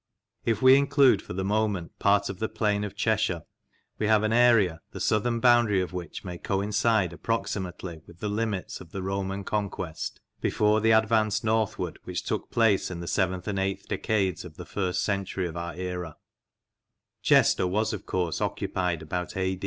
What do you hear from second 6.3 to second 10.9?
coincide approximately with the limits of the Roman conquest before the